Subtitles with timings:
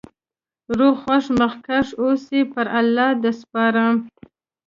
[0.77, 3.95] روغ خوښ مخکښ اوسی.پر الله د سپارم